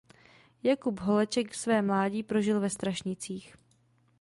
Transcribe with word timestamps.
Jakub 0.63 0.99
Holeček 0.99 1.53
své 1.55 1.81
mládí 1.81 2.23
prožil 2.23 2.59
ve 2.59 2.69
Strašnicích. 2.69 3.55